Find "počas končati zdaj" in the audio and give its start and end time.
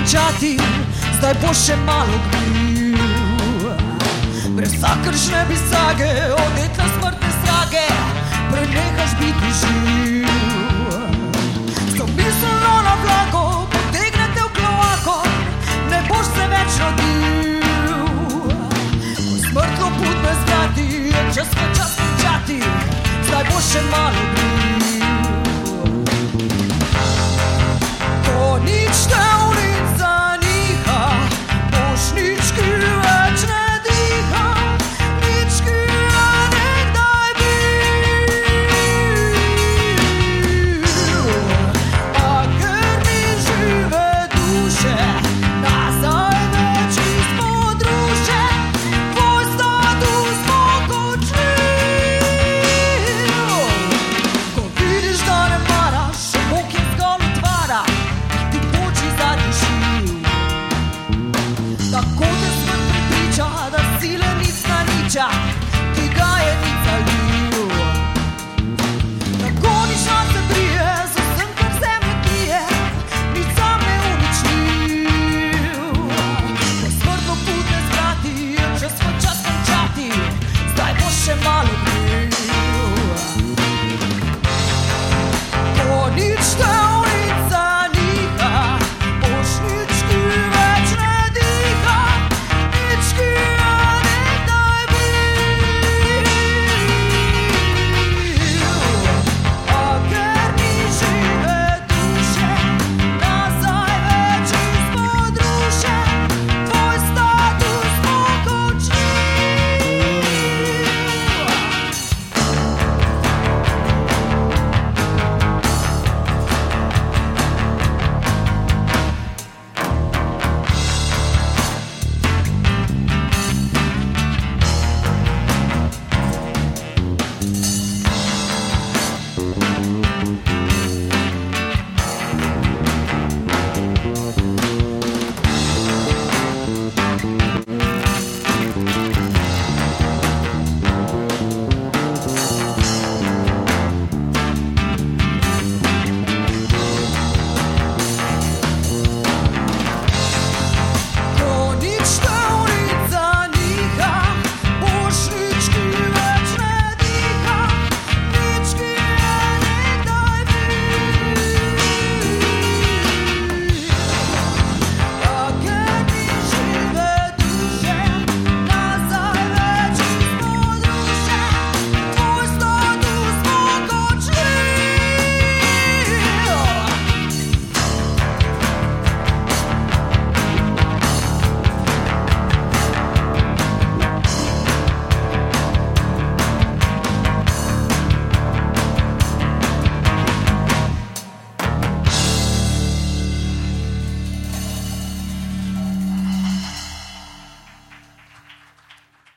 21.52-23.44